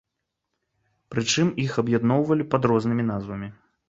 [1.15, 3.51] Прычым, іх аб'ядноўвалі пад рознымі назвамі.